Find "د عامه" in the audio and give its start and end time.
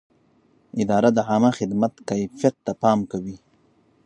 1.13-1.51